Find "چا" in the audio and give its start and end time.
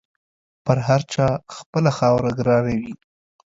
1.13-1.27